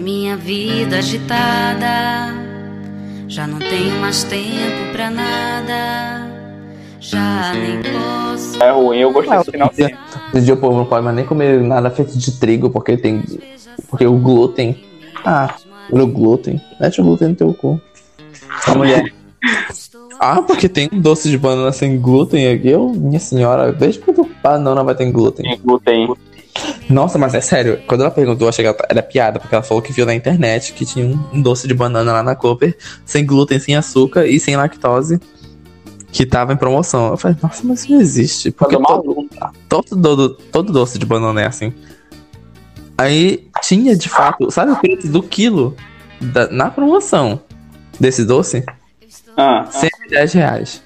[0.00, 2.34] minha vida agitada,
[3.28, 6.28] já não tenho mais tempo pra nada.
[6.98, 8.62] Já nem posso.
[8.62, 9.88] É ruim, eu gostei do final sim.
[10.34, 13.22] Em dia o povo não pode mais nem comer nada feito de trigo, porque tem.
[13.88, 14.82] Porque o glúten.
[15.24, 15.54] Ah,
[15.90, 16.60] o glúten.
[16.80, 17.80] Mete o glúten no teu cu.
[18.66, 19.12] A mulher.
[20.22, 22.68] Ah, porque tem um doce de banana sem glúten aqui.
[22.68, 25.46] Eu, minha senhora, veja quanto banana vai ter glúten.
[25.46, 26.14] Tem glúten.
[26.90, 29.80] Nossa, mas é sério, quando ela perguntou, achei que ela era piada, porque ela falou
[29.80, 33.60] que viu na internet que tinha um, doce de banana lá na Cooper, sem glúten,
[33.60, 35.20] sem açúcar e sem lactose,
[36.10, 37.10] que tava em promoção.
[37.10, 38.50] Eu falei, nossa, mas isso não existe.
[38.50, 39.28] Porque todo,
[39.68, 41.72] todo, todo, todo doce de banana é assim.
[42.98, 45.76] Aí tinha de fato, sabe o preço do quilo
[46.20, 47.40] da- na promoção
[47.98, 48.64] desse doce?
[49.36, 50.82] Ah, 110 reais.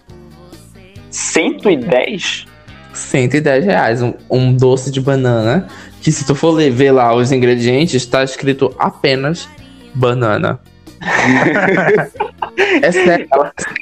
[1.10, 2.46] 110?
[2.92, 4.02] 110 reais.
[4.02, 5.66] Um, um doce de banana.
[6.04, 9.48] Que se tu for ler, ver lá os ingredientes, tá escrito apenas
[9.94, 10.60] banana.
[12.82, 13.26] é sério.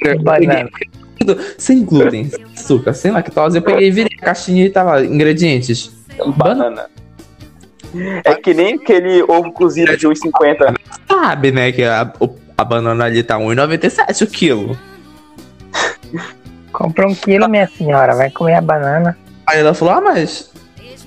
[0.01, 0.69] Eu Banana.
[1.57, 3.57] Sem glúten, sem açúcar, sem lactose.
[3.57, 5.91] Eu peguei, virei a caixinha e tava ingredientes.
[6.37, 6.85] Banana.
[8.23, 10.77] É que nem aquele ovo cozido de 1,50.
[11.05, 11.73] Sabe, né?
[11.73, 12.09] Que a,
[12.57, 14.79] a banana ali tá 1,97 o quilo.
[16.71, 18.15] Compra um quilo, minha senhora.
[18.15, 19.17] Vai comer a banana.
[19.45, 20.52] Aí ela falou: Ah, mas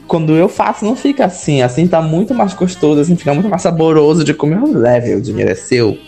[0.07, 1.63] quando eu faço não fica assim.
[1.63, 4.61] Assim tá muito mais gostoso, assim fica muito mais saboroso de comer.
[4.65, 5.99] Leve, o dinheiro é seu,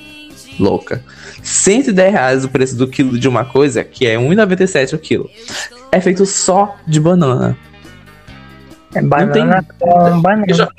[0.58, 1.02] louca.
[1.42, 5.28] 110 reais o preço do quilo de uma coisa, que é 1,97 o quilo.
[5.92, 7.56] É feito só de banana.
[8.94, 10.44] É banana com banana.
[10.48, 10.70] Eu, já-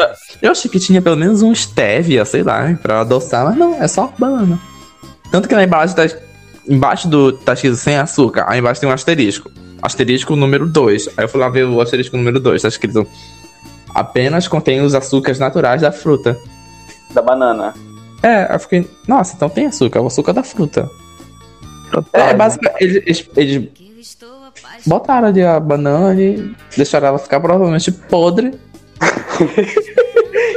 [0.42, 3.88] eu achei que tinha pelo menos um stevia, sei lá, pra adoçar, mas não, é
[3.88, 4.60] só banana.
[5.32, 6.04] Tanto que lá embaixo tá,
[6.70, 9.52] embaixo do tá escrito sem açúcar, aí embaixo tem um asterisco.
[9.82, 11.10] Asterisco número 2.
[11.18, 13.08] Aí eu fui lá ver o asterisco número 2, tá escrito
[13.94, 16.38] apenas contém os açúcares naturais da fruta.
[17.14, 17.74] Da banana.
[18.22, 20.90] É, aí eu fiquei, nossa, então tem açúcar, o açúcar da fruta.
[21.88, 22.34] É, Frutose.
[22.36, 24.18] basicamente, eles, eles, eles
[24.86, 28.54] botaram ali a banana e deixaram ela ficar provavelmente podre.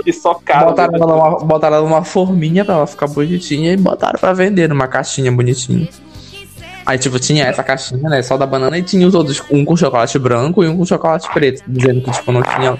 [0.04, 0.66] E socado.
[0.66, 4.68] Botaram ela, numa, botaram ela numa forminha pra ela ficar bonitinha e botaram pra vender
[4.68, 5.88] numa caixinha bonitinha.
[6.84, 8.22] Aí, tipo, tinha essa caixinha, né?
[8.22, 11.28] Só da banana e tinha os outros, um com chocolate branco e um com chocolate
[11.32, 12.76] preto, dizendo que, tipo, não tinha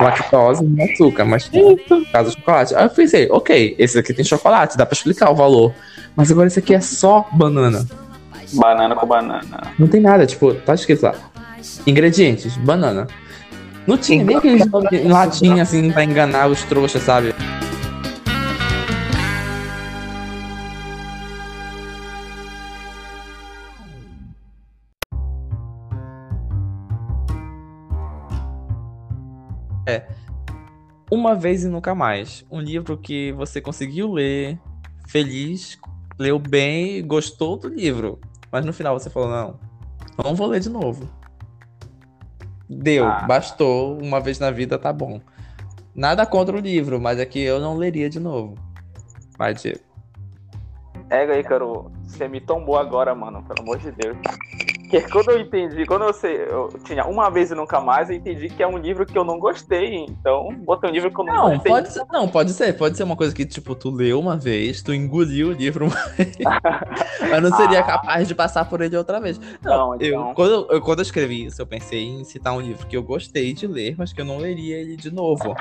[0.00, 1.76] lactose nem açúcar, mas tinha,
[2.12, 2.74] caso, chocolate.
[2.74, 5.74] Aí eu pensei, ok, esse aqui tem chocolate, dá pra explicar o valor.
[6.14, 7.86] Mas agora esse aqui é só banana.
[8.52, 9.60] Banana com banana.
[9.78, 11.14] Não tem nada, tipo, tá escrito lá.
[11.86, 13.06] Ingredientes, banana.
[13.90, 17.34] Não tinha nem aqueles nomes em latim, assim, pra enganar os trouxas, sabe?
[29.88, 30.06] É.
[31.10, 32.46] Uma vez e nunca mais.
[32.48, 34.56] Um livro que você conseguiu ler,
[35.08, 35.76] feliz,
[36.16, 38.20] leu bem, gostou do livro.
[38.52, 39.58] Mas no final você falou, não,
[40.24, 41.10] não vou ler de novo.
[42.72, 43.26] Deu, Ah.
[43.26, 45.20] bastou, uma vez na vida tá bom.
[45.92, 48.54] Nada contra o livro, mas é que eu não leria de novo.
[49.36, 49.80] Vai, Diego.
[51.10, 54.16] É, aí, Caro, você me tombou agora, mano, pelo amor de Deus.
[54.90, 58.16] Que quando eu entendi, quando eu, sei, eu tinha uma vez e nunca mais, eu
[58.16, 60.04] entendi que é um livro que eu não gostei.
[60.08, 61.72] Então, botei um livro que eu não, Não, gostei.
[61.72, 64.82] pode ser, não, pode ser, pode ser uma coisa que, tipo, tu leu uma vez,
[64.82, 66.36] tu engoliu o livro uma vez,
[67.30, 67.84] mas não seria Ah.
[67.84, 69.38] capaz de passar por ele outra vez.
[69.62, 70.34] Não, Eu, então.
[70.34, 73.02] quando, eu, eu- quando eu escrevi isso, eu pensei em citar um livro que eu
[73.02, 75.54] gostei de ler, mas que eu não leria ele de novo.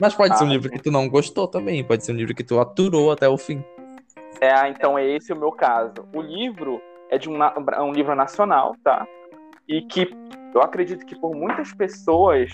[0.00, 2.34] Mas pode ser um Ah, livro que tu não gostou também, pode ser um livro
[2.34, 3.62] que tu aturou até o fim.
[4.40, 5.92] É, então é esse o meu caso.
[6.14, 6.80] O livro
[7.12, 7.52] é de um, na-
[7.82, 9.06] um livro nacional, tá?
[9.68, 10.10] E que
[10.54, 12.50] eu acredito que por muitas pessoas,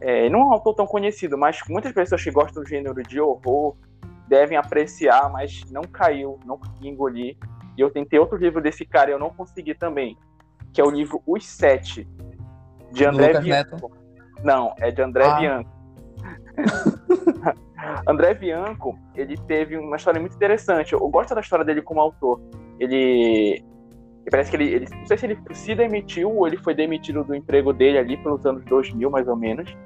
[0.00, 3.18] é, não é um autor tão conhecido, mas muitas pessoas que gostam do gênero de
[3.20, 3.74] horror
[4.28, 7.36] devem apreciar, mas não caiu, não consegui engolir.
[7.76, 10.16] E eu tentei outro livro desse cara e eu não consegui também,
[10.72, 12.06] que é o livro Os Sete,
[12.92, 13.90] de André Lucas Bianco.
[14.44, 15.38] Não, é de André Ah.
[15.40, 15.70] Bianco.
[18.06, 20.92] André Bianco, ele teve uma história muito interessante.
[20.92, 22.40] Eu gosto da história dele como autor.
[22.78, 23.64] Ele.
[24.30, 27.34] Parece que ele, ele- Não sei se ele se demitiu ou ele foi demitido do
[27.34, 29.76] emprego dele ali pelos anos 2000, mais ou menos.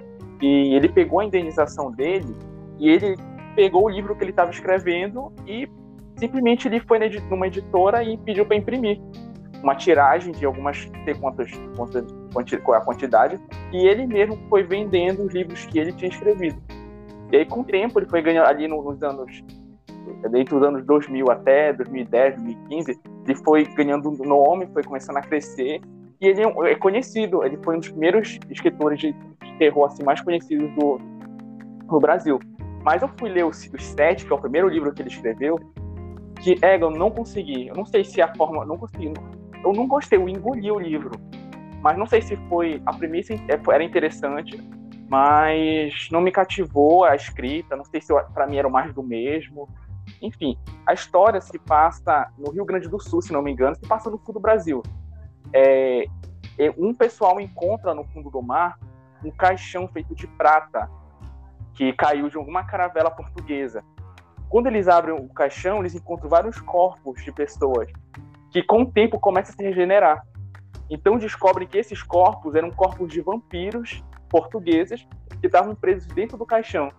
[0.41, 2.35] E ele pegou a indenização dele
[2.79, 3.17] e ele
[3.55, 5.69] pegou o livro que ele estava escrevendo e
[6.17, 6.99] simplesmente ele foi
[7.31, 8.99] numa editora e pediu para imprimir
[9.63, 10.91] uma tiragem de algumas.
[11.05, 12.05] Sei quantas, quantas,
[12.63, 13.39] qual é a quantidade.
[13.73, 16.61] E ele mesmo foi vendendo os livros que ele tinha escrevido.
[17.31, 19.43] E aí, com o tempo, ele foi ganhando ali no- nos anos.
[20.31, 25.81] Dentro dos anos 2000 até 2010, 2015, ele foi ganhando nome, foi começando a crescer.
[26.21, 29.15] E ele é é conhecido, ele foi um dos primeiros escritores de
[29.59, 30.99] terror assim, mais conhecidos do,
[31.89, 32.39] do Brasil.
[32.85, 35.59] Mas eu fui ler os sete, que é o primeiro livro que ele escreveu,
[36.41, 37.69] que é, eu não consegui.
[37.69, 38.65] Eu não sei se a forma.
[38.65, 39.13] Não consegui.
[39.65, 41.13] Eu não gostei, eu engoli o livro.
[41.81, 42.83] Mas não sei se foi.
[42.85, 44.61] A premissa é, era interessante,
[45.09, 47.77] mas não me cativou a escrita.
[47.77, 49.69] Não sei se para mim era mais do mesmo.
[50.21, 50.57] Enfim,
[50.87, 54.11] a história se passa no Rio Grande do Sul, se não me engano, se passa
[54.11, 54.83] no sul do Brasil.
[55.53, 56.05] É,
[56.79, 58.79] um pessoal encontra no fundo do mar
[59.25, 60.91] um caixão feito de prata
[61.75, 63.83] que caiu de alguma caravela portuguesa.
[64.49, 67.89] Quando eles abrem o caixão, eles encontram vários corpos de pessoas
[68.51, 70.27] que, com o tempo, começam a se regenerar.
[70.91, 75.07] Então descobrem que esses corpos eram corpos de vampiros portugueses
[75.41, 76.93] que estavam presos dentro do caixão.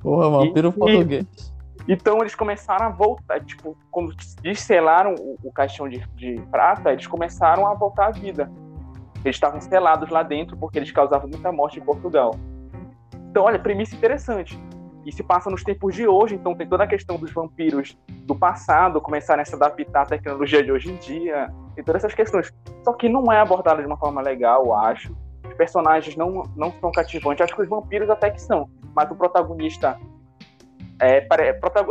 [0.00, 1.53] Porra, vampiro e, português.
[1.86, 7.06] Então eles começaram a voltar, tipo, quando descelaram o, o caixão de, de prata, eles
[7.06, 8.50] começaram a voltar à vida.
[9.24, 12.34] Eles estavam selados lá dentro porque eles causavam muita morte em Portugal.
[13.30, 14.58] Então, olha, premissa interessante.
[15.04, 18.34] E se passa nos tempos de hoje, então tem toda a questão dos vampiros do
[18.34, 22.52] passado começarem a se adaptar à tecnologia de hoje em dia, e todas essas questões.
[22.82, 25.14] Só que não é abordado de uma forma legal, eu acho.
[25.46, 27.44] Os personagens não, não são cativantes.
[27.44, 29.98] Acho que os vampiros até que são, mas o protagonista
[31.00, 31.20] é,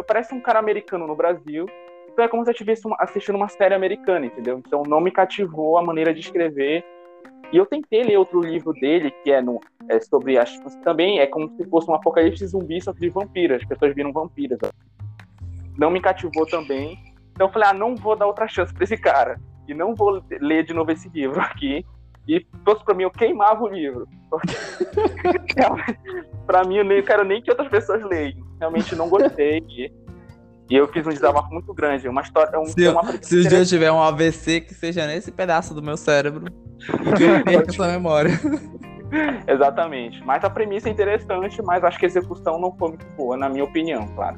[0.07, 1.65] parece um cara americano no Brasil.
[2.11, 4.61] Então é como se eu estivesse assistindo uma série americana, entendeu?
[4.65, 6.85] Então não me cativou a maneira de escrever
[7.53, 10.39] e eu tentei ler outro livro dele, que é, no, é sobre.
[10.39, 13.61] Acho, também é como se fosse um apocalipse zumbi, só que de vampiras.
[13.61, 14.57] As pessoas viram vampiras.
[15.77, 16.97] Não me cativou também.
[17.31, 19.39] Então eu falei, ah, não vou dar outra chance pra esse cara.
[19.67, 21.85] E não vou ler de novo esse livro aqui.
[22.27, 24.07] E fosse pra mim, eu queimava o livro.
[26.47, 28.41] pra mim, eu nem quero nem que outras pessoas leiam.
[28.63, 29.62] Realmente não gostei.
[29.69, 29.92] E,
[30.69, 32.07] e eu fiz um desabafo muito grande.
[32.07, 32.57] Uma história.
[32.57, 35.98] Um, se, uma se o dia tiver um AVC, que seja nesse pedaço do meu
[35.98, 36.45] cérebro
[37.18, 38.31] que eu essa memória.
[39.45, 40.24] Exatamente.
[40.25, 43.50] Mas a premissa é interessante, mas acho que a execução não foi muito boa, na
[43.50, 44.38] minha opinião, claro.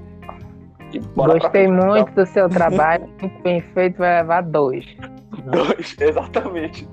[1.15, 4.85] Gostei muito do seu trabalho, muito bem feito, vai levar dois.
[5.51, 6.87] Dois, exatamente.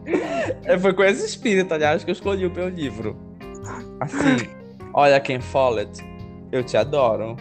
[0.64, 3.16] É, foi com esse espírito, aliás, que eu escolhi o meu livro.
[4.00, 4.48] Assim,
[4.94, 6.02] olha quem Follett,
[6.52, 7.36] eu te adoro.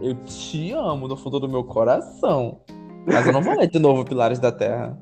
[0.00, 2.60] Eu te amo no fundo do meu coração.
[3.06, 4.98] Mas eu não vou ler de novo Pilares da Terra.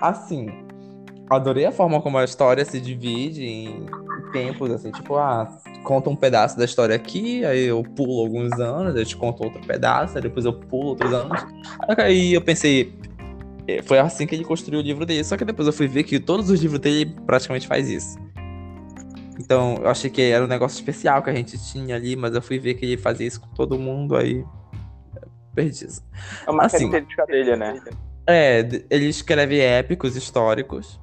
[0.00, 0.48] Assim,
[1.28, 3.86] adorei a forma como a história se divide em
[4.32, 5.48] tempos, assim, tipo, ah,
[5.82, 9.42] conta um pedaço da história aqui, aí eu pulo alguns anos, aí eu te conto
[9.42, 11.44] outro pedaço, aí depois eu pulo outros anos.
[11.96, 12.94] Aí eu pensei,
[13.66, 16.04] é, foi assim que ele construiu o livro dele, só que depois eu fui ver
[16.04, 18.18] que todos os livros dele praticamente faz isso.
[19.38, 22.42] Então, eu achei que era um negócio especial que a gente tinha ali, mas eu
[22.42, 24.44] fui ver que ele fazia isso com todo mundo, aí
[25.54, 26.02] perdi isso.
[26.46, 27.80] É uma assim, característica dele, né?
[28.26, 31.00] É, ele escreve épicos históricos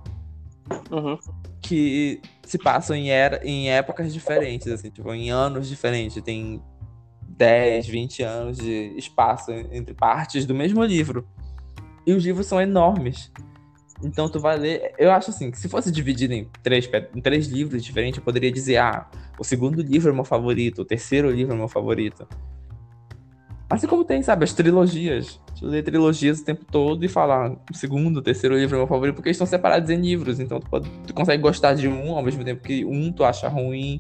[0.91, 1.17] uhum.
[1.61, 6.21] que se passam em, era, em épocas diferentes, assim, tipo, em anos diferentes.
[6.21, 6.61] Tem
[7.29, 11.27] 10, 20 anos de espaço entre partes do mesmo livro.
[12.05, 13.31] E os livros são enormes.
[14.03, 14.93] Então tu vai ler.
[14.97, 18.51] Eu acho assim, que se fosse dividido em três, em três livros diferentes, eu poderia
[18.51, 19.07] dizer, ah,
[19.39, 22.27] o segundo livro é meu favorito, o terceiro livro é meu favorito.
[23.69, 25.39] Assim como tem, sabe, as trilogias.
[25.57, 28.87] Tu lê trilogias o tempo todo e falar o segundo, o terceiro livro é meu
[28.87, 30.39] favorito, porque eles estão separados em livros.
[30.39, 33.47] Então tu, pode, tu consegue gostar de um ao mesmo tempo que um tu acha
[33.47, 33.99] ruim.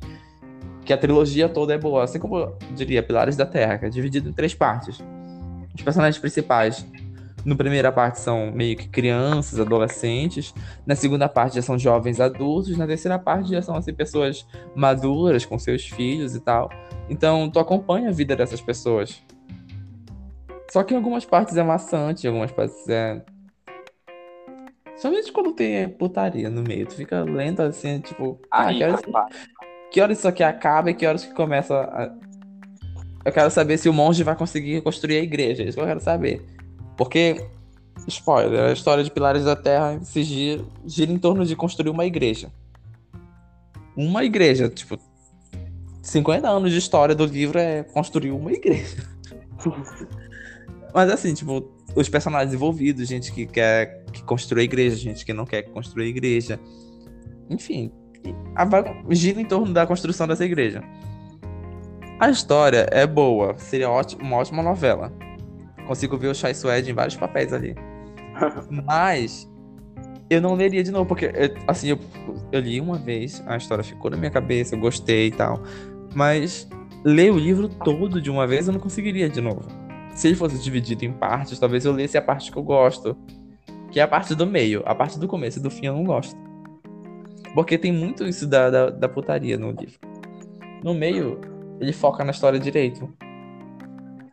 [0.83, 2.03] Que a trilogia toda é boa.
[2.03, 4.99] Assim como eu diria Pilares da Terra, que é dividido em três partes.
[5.73, 6.85] Os personagens principais
[7.45, 10.51] no primeira parte são meio que crianças, adolescentes.
[10.83, 12.75] Na segunda parte já são jovens adultos.
[12.75, 16.71] Na terceira parte já são assim, pessoas maduras com seus filhos e tal.
[17.07, 19.21] Então tu acompanha a vida dessas pessoas.
[20.71, 23.21] Só que em algumas partes é maçante, em algumas partes é.
[24.97, 26.87] Somente quando tem putaria no meio.
[26.87, 28.39] Tu fica lento assim, tipo.
[28.49, 29.01] Ah, que horas,
[29.91, 32.11] que horas isso aqui acaba e que horas que começa a...
[33.23, 35.63] Eu quero saber se o monge vai conseguir construir a igreja.
[35.63, 36.54] É isso que eu quero saber.
[36.97, 37.45] Porque,
[38.07, 42.05] spoiler, a história de Pilares da Terra se gira, gira em torno de construir uma
[42.05, 42.51] igreja.
[43.95, 44.97] Uma igreja, tipo.
[46.01, 49.03] 50 anos de história do livro é construir uma igreja.
[50.93, 55.45] Mas assim, tipo, os personagens envolvidos, gente que quer que construa igreja, gente que não
[55.45, 56.59] quer construir igreja.
[57.49, 57.91] Enfim,
[58.55, 58.65] a,
[59.13, 60.83] gira em torno da construção dessa igreja.
[62.19, 65.11] A história é boa, seria ótimo, uma ótima novela.
[65.85, 67.75] Consigo ver o Chai Suede em vários papéis ali.
[68.85, 69.49] Mas
[70.29, 71.31] eu não leria de novo, porque,
[71.67, 71.99] assim, eu,
[72.51, 75.61] eu li uma vez, a história ficou na minha cabeça, eu gostei e tal.
[76.13, 76.67] Mas
[77.03, 80.57] ler o livro todo de uma vez eu não conseguiria de novo se ele fosse
[80.57, 83.15] dividido em partes, talvez eu lesse a parte que eu gosto,
[83.91, 84.81] que é a parte do meio.
[84.85, 86.35] A parte do começo e do fim eu não gosto.
[87.53, 89.99] Porque tem muito isso da, da, da putaria no livro.
[90.83, 91.39] no meio,
[91.81, 93.13] ele foca na história direito.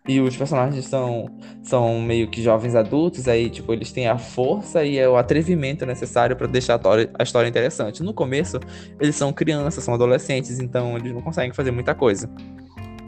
[0.06, 1.30] E os personagens são,
[1.62, 6.34] são meio que jovens adultos, aí, tipo, eles têm a força e o atrevimento necessário
[6.34, 6.80] para deixar
[7.18, 8.02] a história, interessante.
[8.02, 8.58] No começo,
[8.98, 12.28] eles são crianças, são adolescentes, então eles não conseguem fazer muita coisa.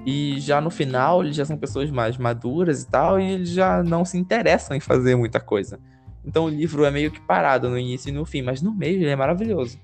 [0.07, 3.83] E já no final, eles já são pessoas mais maduras e tal, e eles já
[3.83, 5.81] não se interessam em fazer muita coisa.
[6.25, 9.03] Então o livro é meio que parado no início e no fim, mas no meio
[9.03, 9.81] ele é maravilhoso.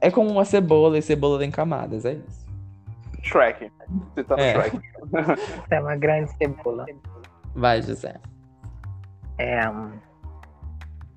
[0.00, 2.41] É como uma cebola e cebola tem camadas, é isso.
[3.22, 3.70] Shrek.
[4.14, 4.52] Você tá no É.
[4.54, 4.80] Shrek.
[5.70, 6.86] É uma grande cebola.
[7.54, 8.14] Vai, José.
[9.38, 9.68] É.
[9.68, 9.92] um,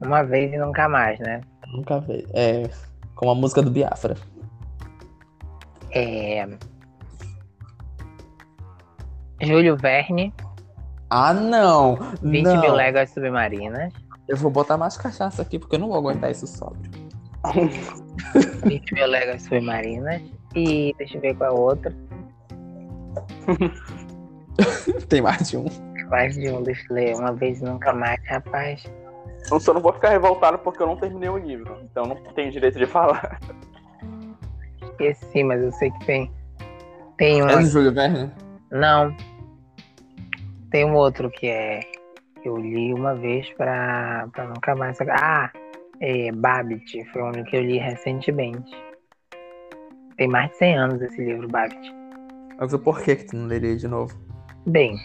[0.02, 1.42] Uma vez e nunca mais, né?
[1.68, 2.26] Nunca vi.
[2.34, 2.70] É
[3.16, 4.16] como a música do Biafra.
[5.92, 6.46] É.
[9.42, 10.34] Júlio Verne,
[11.10, 11.96] Ah, não!
[12.22, 12.62] 20 não.
[12.62, 13.94] mil léguas submarinas.
[14.28, 16.90] Eu vou botar mais cachaça aqui porque eu não vou aguentar isso sóbrio.
[18.66, 20.22] 20 mil léguas submarinas.
[20.56, 21.94] E deixa eu ver qual é o outro.
[25.10, 25.66] Tem mais de um.
[26.10, 27.16] Mais de um, deixa eu ler.
[27.16, 28.86] Uma vez e nunca mais, rapaz.
[29.52, 31.78] Eu só não vou ficar revoltado porque eu não terminei o livro.
[31.84, 33.40] Então não tenho direito de falar.
[34.82, 36.32] Esqueci, mas eu sei que tem.
[37.18, 37.50] Tem um.
[37.50, 38.32] É do Júlio Verne?
[38.72, 39.16] Não.
[40.72, 41.82] Tem um outro que é.
[42.44, 44.98] Eu li uma vez pra, pra nunca mais.
[45.02, 45.52] Ah!
[46.00, 47.06] É Babbitt.
[47.12, 48.72] Foi um que eu li recentemente.
[50.18, 51.94] Tem mais de 100 anos esse livro, Babbitt.
[52.58, 54.18] Mas o porquê que tu não leria de novo?
[54.66, 54.96] Bem.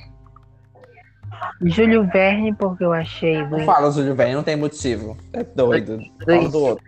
[1.62, 5.16] Júlio Verne, porque eu achei do Não fala Júlio Verne, não tem motivo.
[5.32, 5.98] É doido.
[6.24, 6.84] Fala do outro.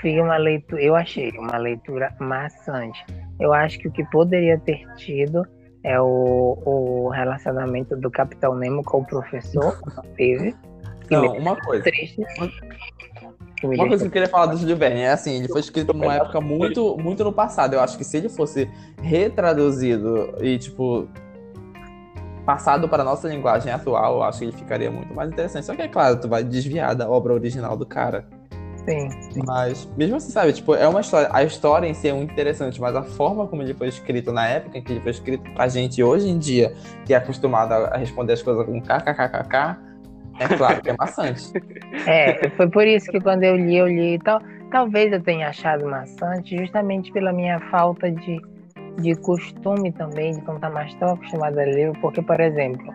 [0.00, 0.82] fim uma leitura.
[0.82, 3.04] Eu achei uma leitura maçante.
[3.40, 5.44] Eu acho que o que poderia ter tido
[5.82, 9.78] é o, o relacionamento do Capitão Nemo com o professor.
[9.96, 10.54] Não teve.
[11.10, 11.82] Não, uma coisa.
[11.84, 12.22] triste.
[13.62, 16.14] Uma coisa que eu queria falar do Júlio Verne é assim, ele foi escrito numa
[16.14, 17.74] época muito, muito no passado.
[17.74, 18.68] Eu acho que se ele fosse
[19.00, 21.08] retraduzido e, tipo,
[22.44, 25.66] passado para a nossa linguagem atual, eu acho que ele ficaria muito mais interessante.
[25.66, 28.26] Só que, é claro, tu vai desviar da obra original do cara.
[28.88, 29.08] Sim.
[29.46, 31.28] Mas, mesmo assim, sabe, tipo, é uma história.
[31.32, 34.48] A história em si é muito interessante, mas a forma como ele foi escrito na
[34.48, 37.96] época em que ele foi escrito pra gente hoje em dia, que é acostumado a
[37.96, 39.76] responder as coisas com kkkk,
[40.42, 41.52] é claro que é maçante.
[42.06, 44.18] É, foi por isso que quando eu li, eu li.
[44.18, 48.40] Tal, talvez eu tenha achado maçante, justamente pela minha falta de,
[48.98, 51.92] de costume também, de não estar mais tão acostumada a ler.
[52.00, 52.92] Porque, por exemplo,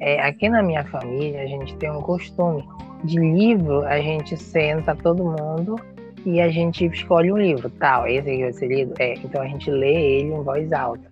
[0.00, 2.66] é, aqui na minha família, a gente tem um costume
[3.04, 5.76] de livro, a gente senta todo mundo
[6.24, 7.70] e a gente escolhe um livro.
[7.70, 8.94] Tal, esse aqui vai ser lido?
[8.98, 11.09] É, então a gente lê ele em voz alta.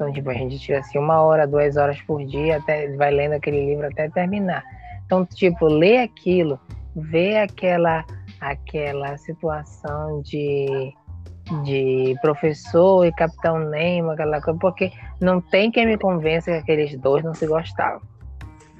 [0.00, 3.34] Então, tipo, a gente tira assim uma hora, duas horas por dia, até vai lendo
[3.34, 4.64] aquele livro até terminar.
[5.04, 6.58] Então, tipo, ler aquilo,
[6.96, 8.02] ver aquela,
[8.40, 10.94] aquela situação de,
[11.64, 14.90] de professor e Capitão Nemo, aquela coisa, porque
[15.20, 18.00] não tem quem me convença que aqueles dois não se gostavam.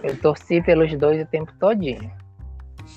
[0.03, 2.11] Eu torci pelos dois o tempo todinho.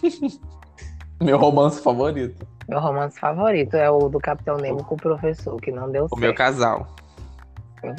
[1.21, 2.47] Meu romance favorito.
[2.69, 6.07] Meu romance favorito é o do Capitão Nemo com o professor, que não deu O
[6.07, 6.21] certo.
[6.21, 6.87] meu casal.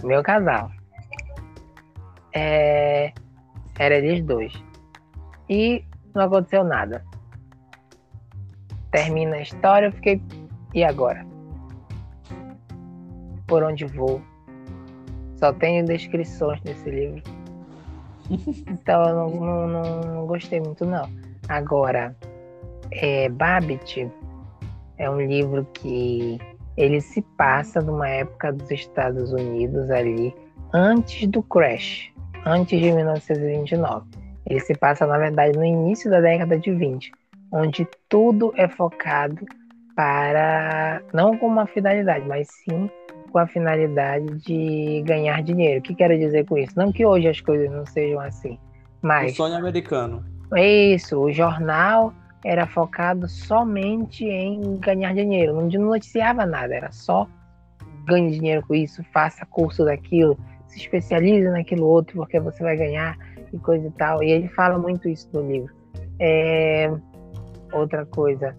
[0.03, 0.71] Meu casal.
[2.35, 3.13] É...
[3.79, 4.53] Era eles dois.
[5.49, 7.05] E não aconteceu nada.
[8.91, 10.23] Termina a história, eu fiquei.
[10.73, 11.25] E agora?
[13.47, 14.23] Por onde vou?
[15.37, 17.23] Só tenho descrições nesse livro.
[18.67, 21.07] Então eu não, não, não- não gostei muito, não.
[21.49, 22.17] Agora,
[22.91, 24.11] é, Babbitt
[24.97, 26.39] é um livro que
[26.77, 30.35] ele se passa numa época dos Estados Unidos ali,
[30.73, 32.13] antes do crash,
[32.45, 34.07] antes de 1929.
[34.47, 37.11] Ele se passa, na verdade, no início da década de 20,
[37.53, 39.45] onde tudo é focado
[39.97, 42.91] para, não com uma finalidade, mas sim
[43.31, 45.81] com a finalidade de ganhar dinheiro.
[45.81, 46.73] O que quero dizer com isso?
[46.77, 50.25] Não que hoje as coisas não sejam assim, O mas sonho americano.
[50.55, 52.13] é isso, o jornal
[52.45, 57.27] era focado somente em ganhar dinheiro, não noticiava nada, era só
[58.07, 63.17] ganhe dinheiro com isso, faça curso daquilo, se especialize naquilo outro, porque você vai ganhar
[63.53, 64.23] e coisa e tal.
[64.23, 65.73] E ele fala muito isso no livro.
[66.19, 66.93] É,
[67.73, 68.55] Outra coisa,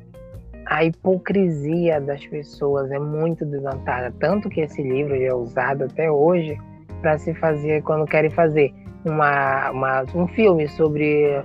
[0.65, 6.57] a hipocrisia das pessoas é muito desontada, tanto que esse livro é usado até hoje
[7.01, 8.73] para se fazer quando querem fazer
[9.05, 11.41] uma, uma- um filme sobre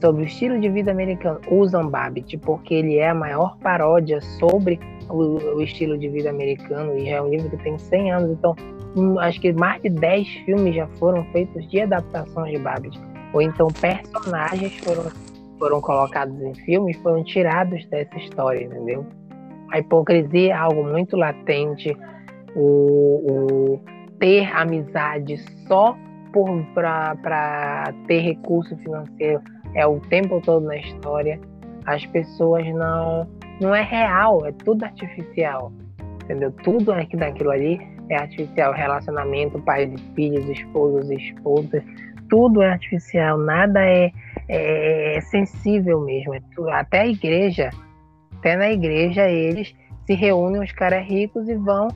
[0.00, 4.78] sobre o estilo de vida americano, usam Babbitt, porque ele é a maior paródia sobre
[5.08, 8.54] o, o estilo de vida americano e é um livro que tem 100 anos, então
[8.96, 13.00] hum, acho que mais de 10 filmes já foram feitos de adaptações de Babbitt,
[13.32, 15.10] ou então personagens foram,
[15.58, 19.06] foram colocados em filmes foram tirados dessa história, entendeu?
[19.72, 21.96] A hipocrisia é algo muito latente,
[22.54, 23.80] o, o
[24.18, 25.96] ter amizade só
[26.74, 29.40] para ter recurso financeiro
[29.74, 31.40] é o tempo todo na história.
[31.86, 33.28] As pessoas não.
[33.60, 35.72] Não é real, é tudo artificial.
[36.24, 36.50] Entendeu?
[36.64, 38.72] Tudo aqui daquilo ali é artificial.
[38.72, 41.82] Relacionamento, pais e filhos, esposos e esposas,
[42.28, 44.10] tudo é artificial, nada é,
[44.48, 46.34] é, é sensível mesmo.
[46.34, 47.70] É tudo, até a igreja,
[48.38, 49.74] até na igreja eles
[50.06, 51.88] se reúnem os caras ricos e vão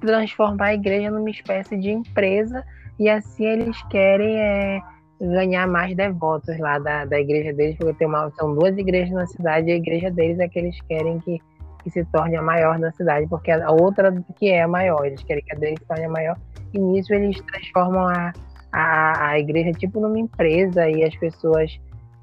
[0.00, 2.64] transformar a igreja numa espécie de empresa
[2.98, 4.80] e assim eles querem é,
[5.26, 9.26] ganhar mais devotos lá da, da igreja deles, porque tem uma, são duas igrejas na
[9.26, 11.40] cidade e a igreja deles é que eles querem que,
[11.82, 15.22] que se torne a maior na cidade, porque a outra que é a maior, eles
[15.22, 16.36] querem que a deles se torne a maior,
[16.72, 18.32] e nisso eles transformam a,
[18.72, 21.78] a, a igreja tipo numa empresa e as pessoas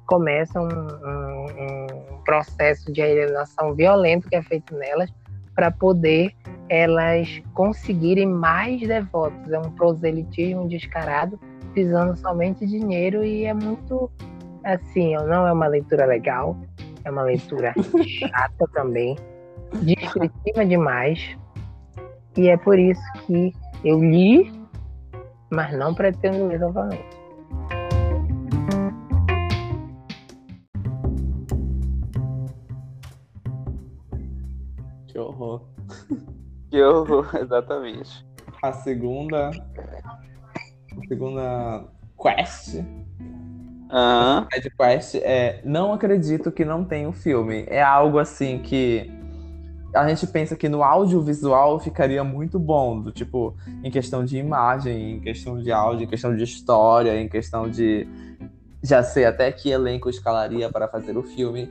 [0.06, 5.10] começam um, um, um processo de alienação violento que é feito nelas
[5.54, 6.32] para poder
[6.68, 9.52] elas conseguirem mais devotos.
[9.52, 11.38] É um proselitismo descarado,
[11.74, 14.10] visando somente dinheiro e é muito
[14.64, 16.56] assim, não é uma leitura legal,
[17.04, 17.72] é uma leitura
[18.06, 19.16] chata também,
[19.82, 21.36] descritiva demais.
[22.36, 23.52] E é por isso que
[23.84, 24.52] eu li,
[25.50, 27.20] mas não pretendo ler novamente.
[35.08, 35.62] Que horror.
[36.70, 38.24] Que horror, exatamente.
[38.62, 39.50] A segunda.
[40.96, 41.84] A segunda
[42.16, 42.82] quest.
[43.90, 44.46] Aham.
[44.52, 47.64] Side quest é não acredito que não tem o filme.
[47.68, 49.10] É algo assim que
[49.94, 55.16] a gente pensa que no audiovisual ficaria muito bom, do tipo, em questão de imagem,
[55.16, 58.06] em questão de áudio, em questão de história, em questão de
[58.82, 61.68] já sei até que elenco escalaria para fazer o filme.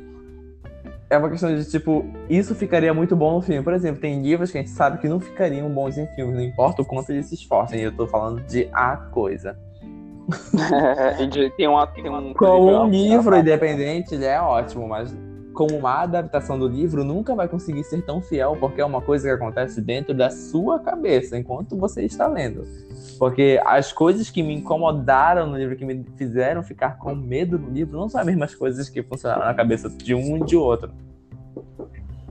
[1.10, 3.64] É uma questão de, tipo, isso ficaria muito bom no filme.
[3.64, 6.44] Por exemplo, tem livros que a gente sabe que não ficariam bons em filmes, não
[6.44, 7.82] importa o quanto eles se esforcem.
[7.82, 9.58] Eu tô falando de a coisa.
[11.58, 15.12] Tem um, tem um Com um livro independente, ele é ótimo, mas
[15.60, 19.28] como uma adaptação do livro, nunca vai conseguir ser tão fiel, porque é uma coisa
[19.28, 22.64] que acontece dentro da sua cabeça, enquanto você está lendo.
[23.18, 27.70] Porque as coisas que me incomodaram no livro, que me fizeram ficar com medo no
[27.70, 30.92] livro, não são as mesmas coisas que funcionaram na cabeça de um e de outro.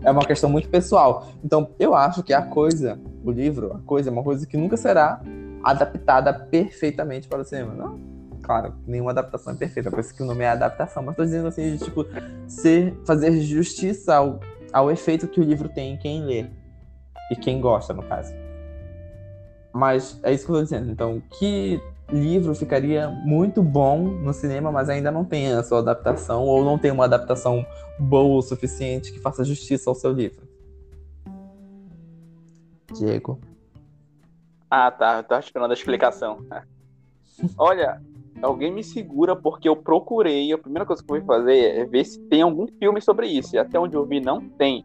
[0.03, 1.29] É uma questão muito pessoal.
[1.45, 4.77] Então, eu acho que a coisa, o livro, a coisa é uma coisa que nunca
[4.77, 5.21] será
[5.63, 7.75] adaptada perfeitamente para o cinema.
[7.75, 7.99] Não,
[8.43, 11.49] claro, nenhuma adaptação é perfeita, por isso que o nome é adaptação, mas tô dizendo
[11.49, 12.07] assim, de tipo,
[12.47, 14.41] ser, fazer justiça ao,
[14.73, 16.47] ao efeito que o livro tem em quem lê.
[17.31, 18.33] E quem gosta, no caso.
[19.73, 20.91] Mas é isso que eu tô dizendo.
[20.91, 26.45] Então, que livro ficaria muito bom no cinema, mas ainda não tem a sua adaptação,
[26.45, 27.65] ou não tem uma adaptação
[27.99, 30.49] boa o suficiente que faça justiça ao seu livro?
[32.95, 33.39] Diego.
[34.71, 35.19] Ah, tá.
[35.19, 36.45] Eu tava esperando a explicação.
[37.57, 38.01] Olha,
[38.43, 40.53] alguém me segura porque eu procurei.
[40.53, 43.55] A primeira coisa que eu fui fazer é ver se tem algum filme sobre isso.
[43.55, 44.85] E até onde eu vi, não tem.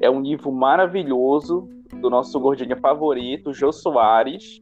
[0.00, 4.60] É um livro maravilhoso do nosso gordinho favorito, Jô Soares.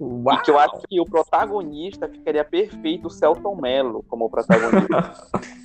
[0.00, 0.36] Uau!
[0.36, 5.12] E que eu acho que o protagonista ficaria perfeito, o Celton Mello, como protagonista.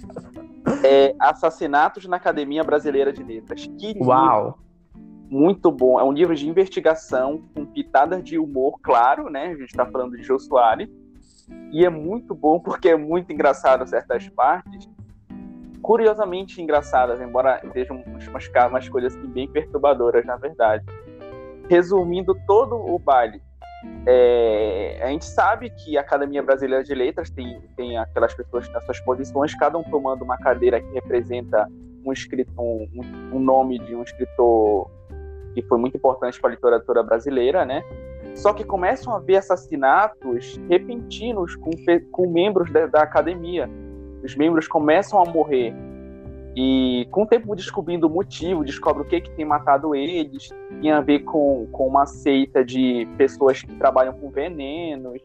[0.83, 3.65] é Assassinatos na Academia Brasileira de Letras.
[3.77, 4.59] Que livro Uau!
[5.29, 5.99] muito bom.
[5.99, 9.47] É um livro de investigação com pitadas de humor, claro, né?
[9.47, 10.89] A gente tá falando de Jô Soares.
[11.71, 14.88] E é muito bom porque é muito engraçado certas partes.
[15.81, 20.85] Curiosamente engraçadas, embora sejam umas, umas, coisas assim, bem perturbadoras, na verdade.
[21.69, 23.41] Resumindo todo o baile.
[24.05, 28.83] é, a gente sabe que a Academia Brasileira de Letras tem, tem aquelas pessoas nas
[28.85, 31.65] suas posições, cada um tomando uma cadeira que representa
[32.05, 32.87] um, escrito, um,
[33.33, 34.89] um nome de um escritor
[35.53, 37.83] que foi muito importante para a literatura brasileira, né?
[38.35, 41.71] Só que começam a haver assassinatos repentinos com,
[42.11, 43.69] com membros da, da academia.
[44.23, 45.73] Os membros começam a morrer.
[46.55, 50.49] E com o tempo descobrindo o motivo, descobre o que, que tem matado eles,
[50.81, 55.21] tem a ver com, com uma seita de pessoas que trabalham com venenos.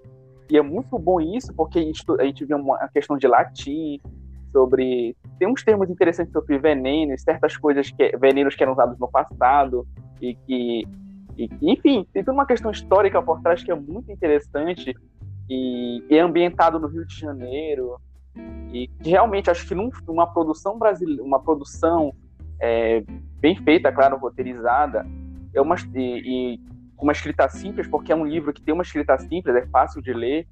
[0.51, 4.01] E é muito bom isso, porque a gente, a gente vê uma questão de latim,
[4.55, 5.17] sobre.
[5.39, 9.85] Tem uns termos interessantes sobre venenos, certas coisas que venenos que eram usados no passado,
[10.23, 10.85] e que,
[11.37, 14.95] e enfim, tem toda uma questão histórica por trás que é muito interessante
[15.51, 17.97] e, e é ambientado no Rio de Janeiro
[18.37, 22.13] e realmente acho que num, numa produção brasileira, uma produção
[22.61, 23.05] é,
[23.39, 25.07] bem feita, claro, roteirizada,
[25.55, 26.61] é uma e, e
[26.97, 30.03] com uma escrita simples, porque é um livro que tem uma escrita simples, é fácil
[30.03, 30.47] de ler.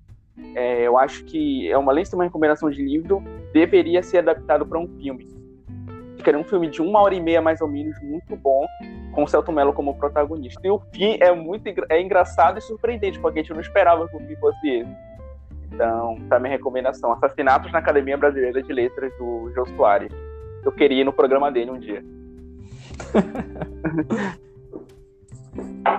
[0.55, 4.18] É, eu acho que é uma além de ser uma recomendação de livro, deveria ser
[4.18, 5.29] adaptado para um filme.
[6.23, 8.64] Queria um filme de uma hora e meia, mais ou menos, muito bom,
[9.12, 10.61] com o Celto Mello como protagonista.
[10.64, 14.16] E o fim é muito é engraçado e surpreendente, porque a gente não esperava que
[14.16, 15.12] o fim fosse esse.
[15.72, 17.12] Então, tá minha recomendação.
[17.12, 20.12] Assassinatos na Academia Brasileira de Letras do Jô Soares.
[20.64, 22.04] Eu queria ir no programa dele um dia.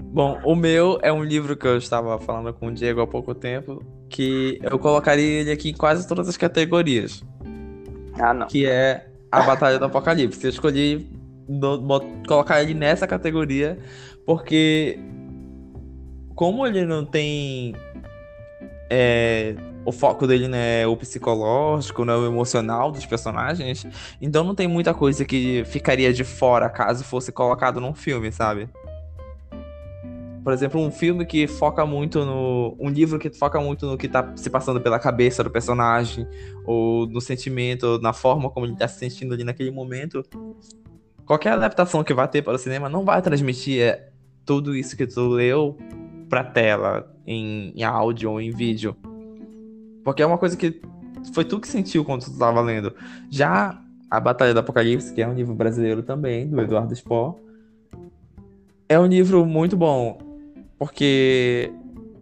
[0.05, 3.35] Bom, o meu é um livro que eu estava falando com o Diego há pouco
[3.35, 7.23] tempo, que eu colocaria ele aqui em quase todas as categorias.
[8.19, 8.47] Ah, não.
[8.47, 10.43] Que é a Batalha do Apocalipse.
[10.43, 11.09] Eu escolhi
[12.27, 13.77] colocar ele nessa categoria
[14.25, 14.97] porque
[16.35, 17.75] como ele não tem
[18.95, 23.87] é, o foco dele não é o psicológico, não é o emocional dos personagens,
[24.21, 28.69] então não tem muita coisa que ficaria de fora caso fosse colocado num filme, sabe?
[30.43, 32.75] Por exemplo, um filme que foca muito no.
[32.77, 36.27] Um livro que foca muito no que tá se passando pela cabeça do personagem,
[36.65, 40.21] ou no sentimento, ou na forma como ele tá se sentindo ali naquele momento.
[41.25, 44.09] Qualquer adaptação que vai ter para o cinema não vai transmitir é,
[44.45, 45.77] tudo isso que tu leu
[46.33, 48.95] pra tela, em, em áudio ou em vídeo.
[50.03, 50.81] Porque é uma coisa que
[51.31, 52.91] foi tu que sentiu quando tu estava lendo.
[53.29, 57.35] Já A Batalha do Apocalipse, que é um livro brasileiro também, do Eduardo Spohr,
[58.89, 60.17] é um livro muito bom,
[60.79, 61.71] porque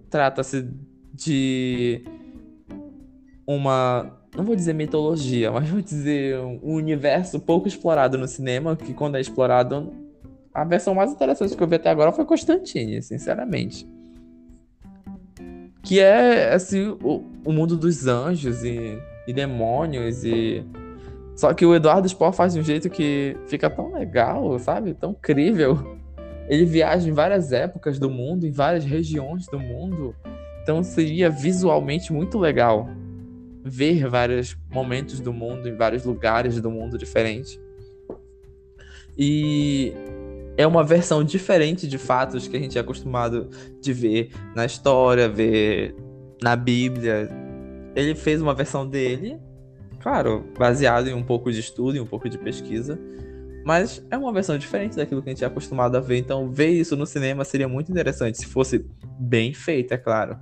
[0.10, 0.70] trata-se
[1.14, 2.04] de
[3.48, 4.12] uma.
[4.36, 9.16] Não vou dizer mitologia, mas vou dizer um universo pouco explorado no cinema, que quando
[9.16, 9.94] é explorado.
[10.54, 13.88] A versão mais interessante que eu vi até agora foi Constantine, sinceramente
[15.84, 20.64] que é assim o, o mundo dos anjos e, e, demônios e
[21.36, 24.94] só que o Eduardo Spohr faz de um jeito que fica tão legal, sabe?
[24.94, 25.98] Tão incrível.
[26.48, 30.16] Ele viaja em várias épocas do mundo, em várias regiões do mundo.
[30.62, 32.88] Então seria visualmente muito legal
[33.64, 37.60] ver vários momentos do mundo em vários lugares do mundo diferentes.
[39.18, 39.94] E
[40.58, 43.50] é uma versão diferente de fatos que a gente é acostumado
[43.82, 45.96] de ver na história, ver
[46.42, 47.30] na Bíblia.
[47.96, 49.40] Ele fez uma versão dele,
[50.00, 53.00] claro, baseado em um pouco de estudo, em um pouco de pesquisa,
[53.66, 56.18] mas é uma versão diferente daquilo que a gente é acostumado a ver.
[56.18, 58.86] Então, ver isso no cinema seria muito interessante se fosse
[59.20, 60.38] bem feito, é claro.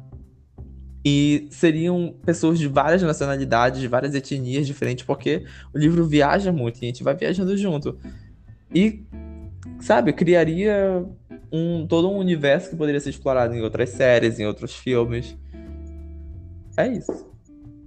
[1.06, 6.82] E seriam pessoas de várias nacionalidades, de várias etnias diferentes, porque o livro viaja muito
[6.82, 7.98] e a gente vai viajando junto.
[8.74, 9.04] E
[9.80, 11.06] sabe, criaria
[11.52, 15.38] um, todo um universo que poderia ser explorado em outras séries, em outros filmes.
[16.78, 17.28] É isso.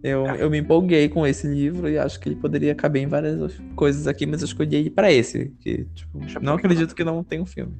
[0.02, 3.56] Eu, eu me empolguei com esse livro e acho que ele poderia caber em várias
[3.76, 5.54] coisas aqui, mas eu escolhi ele pra esse.
[5.60, 7.72] Que, tipo, não acredito que não tem um filme.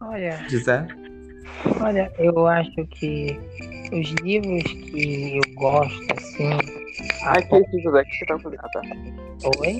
[0.00, 0.48] Olha.
[0.48, 0.86] José?
[1.80, 3.36] Olha, eu acho que
[3.92, 6.50] os livros que eu gosto, assim.
[7.24, 8.60] Ah, que esse José que você tá fazendo?
[8.62, 8.80] Ah, tá.
[9.60, 9.76] Oi?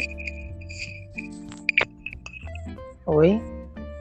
[3.06, 3.40] Oi?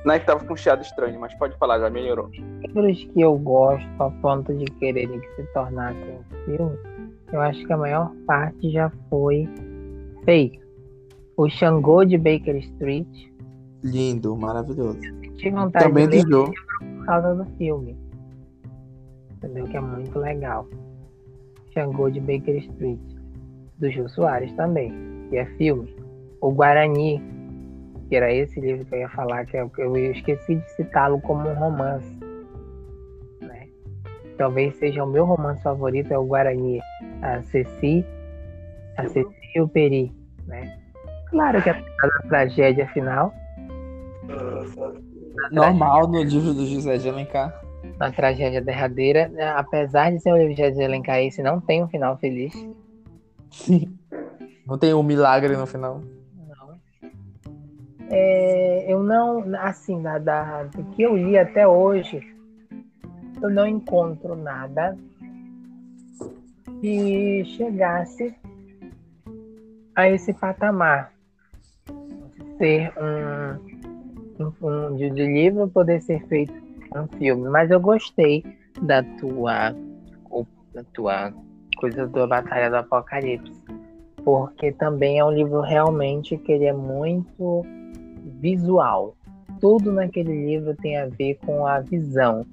[0.04, 2.30] Não é que tava com um chiado estranho, mas pode falar, já melhorou.
[2.32, 6.78] Livros que eu gosto a ponto de quererem que se tornassem um filme,
[7.32, 9.48] eu acho que a maior parte já foi
[10.24, 10.64] feita.
[11.38, 13.08] O Xangô de Baker Street.
[13.84, 15.00] Lindo, maravilhoso.
[15.38, 16.54] Tive vontade Também de ler do Jô.
[16.80, 17.98] por causa do filme.
[19.38, 19.66] Entendeu?
[19.66, 20.68] Que é muito legal.
[21.74, 23.00] Xangô de Baker Street.
[23.80, 24.94] Do Jô Soares também,
[25.30, 25.94] que é filme.
[26.42, 27.22] O Guarani,
[28.08, 31.50] que era esse livro que eu ia falar, que eu, eu esqueci de citá-lo como
[31.50, 32.18] um romance.
[33.42, 33.68] Né?
[34.38, 36.80] Talvez seja o meu romance favorito, é o Guarani,
[37.22, 38.06] a Ceci,
[38.98, 40.12] a Ceci e o Peri.
[40.46, 40.78] Né?
[41.30, 43.34] Claro que é a tragédia final.
[45.52, 47.62] Normal no livro do José de Alencar.
[48.00, 49.48] Na tragédia derradeira, né?
[49.50, 52.54] apesar de ser um livro de José de Alencar, esse não tem um final feliz.
[53.52, 53.98] Sim.
[54.66, 56.02] Não tem um milagre no final.
[58.18, 62.22] É, eu não, assim, da, da, do que eu li até hoje,
[63.42, 64.98] eu não encontro nada
[66.80, 68.34] que chegasse
[69.94, 71.12] a esse patamar.
[72.58, 76.54] Ser um, um, um de, de livro poder ser feito
[76.96, 77.50] um filme.
[77.50, 78.46] Mas eu gostei
[78.82, 79.76] da tua,
[80.74, 81.34] da tua
[81.82, 83.62] coisa da Batalha do Apocalipse.
[84.24, 87.66] Porque também é um livro realmente que ele é muito
[88.42, 89.16] visual.
[89.62, 92.46] Tudo naquele livro tem a ver com a visão.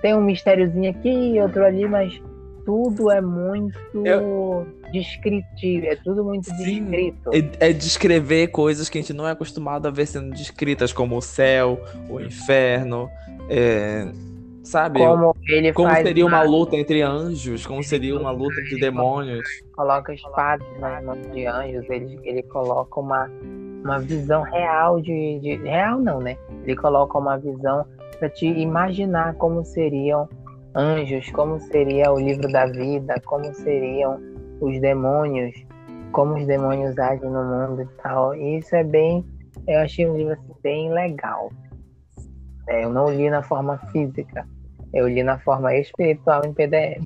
[0.00, 2.20] Tem um mistériozinho aqui, outro ali, mas
[2.64, 7.30] tudo é muito Eu- descritivo, é tudo muito Sim, descrito.
[7.60, 11.16] É, é descrever coisas que a gente não é acostumado a ver sendo descritas, como
[11.16, 13.08] o céu, o inferno,
[13.48, 14.08] é,
[14.62, 15.00] Sabe?
[15.00, 17.66] Como ele Como seria uma uma- luta entre anjos?
[17.66, 19.48] Como seria uma luta entre demônios?
[19.72, 23.28] coloca espadas nas mãos de anjos, ele, ele coloca uma,
[23.82, 25.58] uma visão real de.
[25.62, 26.36] Real não, né?
[26.64, 27.86] Ele coloca uma visão
[28.18, 30.28] para te imaginar como seriam
[30.74, 34.20] anjos, como seria o livro da vida, como seriam
[34.60, 35.54] os demônios,
[36.12, 38.34] como os demônios agem no mundo e tal.
[38.34, 39.24] E isso é bem.
[39.66, 41.50] Eu achei um livro assim, bem legal.
[42.68, 44.46] É, eu não li na forma física,
[44.92, 47.02] eu li na forma espiritual em PDF.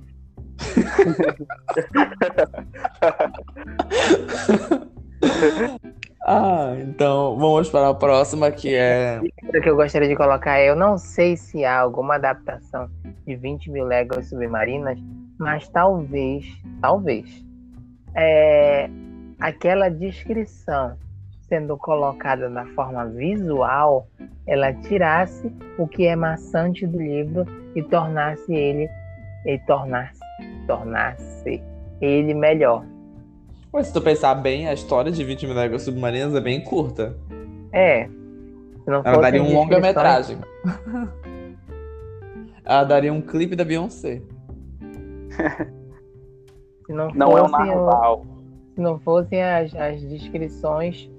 [6.26, 9.20] Ah, então vamos para a próxima que é.
[9.42, 12.88] Outra que eu gostaria de colocar é, eu não sei se há alguma adaptação
[13.26, 14.98] de 20 mil léguas submarinas,
[15.38, 16.46] mas talvez,
[16.80, 17.44] talvez,
[18.14, 18.88] é,
[19.38, 20.96] aquela descrição
[21.46, 24.08] sendo colocada na forma visual,
[24.46, 27.44] ela tirasse o que é maçante do livro
[27.76, 28.88] e tornasse ele
[29.44, 30.20] e tornasse,
[30.66, 31.62] tornasse
[32.00, 32.82] ele melhor.
[33.74, 37.18] Mas se tu pensar bem, a história de 20 mil léguas submarinas é bem curta.
[37.72, 38.04] É.
[38.04, 40.38] Se não Ela daria um longa-metragem.
[42.64, 44.22] Ela daria um clipe da Beyoncé.
[46.86, 48.24] Se não, Não é um narval.
[48.76, 51.10] se não fossem as, as descrições.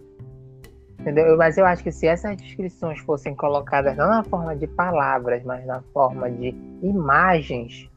[0.97, 1.35] Entendeu?
[1.35, 5.65] Mas eu acho que se essas descrições fossem colocadas não na forma de palavras, mas
[5.65, 7.89] na forma de imagens,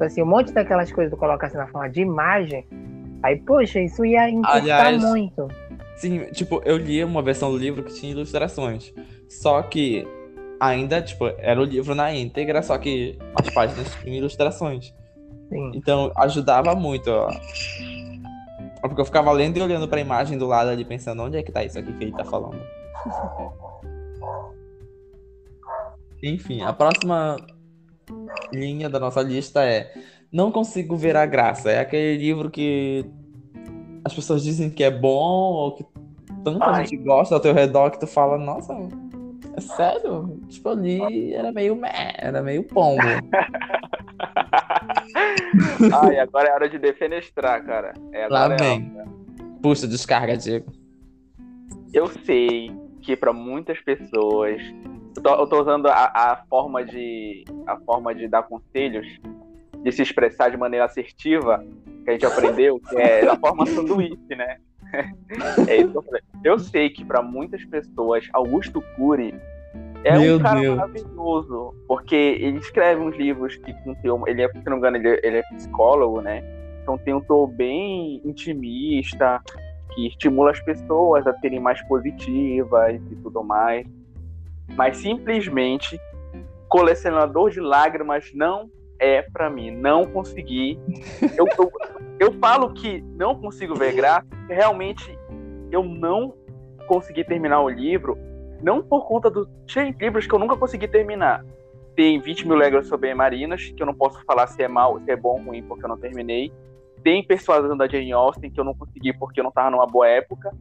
[0.00, 2.66] assim, um monte daquelas coisas que tu colocasse na forma de imagem,
[3.22, 5.48] aí, poxa, isso ia encurtar Aliás, muito.
[5.96, 8.92] Sim, tipo, eu li uma versão do livro que tinha ilustrações.
[9.28, 10.06] Só que
[10.60, 14.94] ainda, tipo, era o livro na íntegra, só que as páginas tinham ilustrações.
[15.48, 15.72] Sim.
[15.74, 17.28] Então ajudava muito, ó.
[18.80, 21.52] Porque eu ficava lendo e olhando pra imagem do lado ali, pensando, onde é que
[21.52, 22.60] tá isso aqui que ele tá falando?
[26.22, 27.36] Enfim, a próxima
[28.52, 29.92] linha da nossa lista é
[30.32, 31.70] Não consigo ver a graça.
[31.70, 33.04] É aquele livro que
[34.04, 35.84] as pessoas dizem que é bom, ou que
[36.42, 36.86] tanta Ai.
[36.86, 38.72] gente gosta ao teu redor que tu fala, nossa,
[39.56, 40.40] é sério?
[40.48, 43.02] Tipo, eu li, era meio meh, era meio pombo.
[45.92, 47.92] Ai, agora é hora de defenestrar, cara.
[48.12, 48.90] É, Lá é vem.
[49.62, 50.72] Puxa, descarga, Diego.
[51.92, 54.60] Eu sei que para muitas pessoas,
[55.16, 59.06] eu tô, eu tô usando a, a forma de a forma de dar conselhos,
[59.82, 61.64] de se expressar de maneira assertiva
[62.04, 64.58] que a gente aprendeu, que é da forma sanduíche, né?
[65.66, 66.20] É isso que eu falei.
[66.44, 69.34] Eu sei que para muitas pessoas Augusto Cury
[70.04, 70.76] é Meu um cara Deus.
[70.76, 74.96] maravilhoso, porque ele escreve uns livros que com teor, ele é, se não me engano,
[74.98, 76.42] ele, é- ele é psicólogo, né?
[76.82, 79.40] Então tem um tom bem intimista,
[79.94, 83.86] que estimula as pessoas a terem mais positivas e tudo mais.
[84.76, 85.98] Mas simplesmente
[86.68, 88.68] colecionador de lágrimas não
[89.02, 89.72] é pra mim.
[89.72, 90.78] Não consegui.
[91.36, 91.72] Eu, eu,
[92.20, 95.18] eu falo que não consigo ver porque realmente
[95.72, 96.34] eu não
[96.86, 98.16] consegui terminar o livro,
[98.62, 99.48] não por conta do.
[99.66, 101.44] Tinha livros que eu nunca consegui terminar.
[101.96, 105.10] Tem 20 mil léguas sobre Marinas, que eu não posso falar se é mal, se
[105.10, 106.52] é bom ou ruim, porque eu não terminei.
[107.02, 110.06] Tem Persuasão da Jane Austen, que eu não consegui porque eu não tava numa boa
[110.06, 110.54] época.